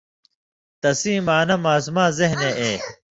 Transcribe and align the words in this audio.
تسیں 0.81 1.19
معنا 1.27 1.55
ماݜاں 1.63 2.09
ذہنے 2.17 2.49
اے 2.59 2.71